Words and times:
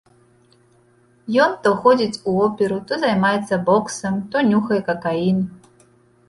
Ён 1.43 1.51
то 1.67 1.73
ходзіць 1.83 2.21
у 2.31 2.33
оперу, 2.45 2.79
то 2.93 2.99
займаецца 3.03 3.61
боксам, 3.69 4.19
то 4.33 4.37
нюхае 4.51 4.81
какаін. 4.91 5.37